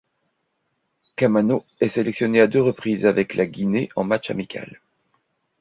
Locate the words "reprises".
2.63-3.05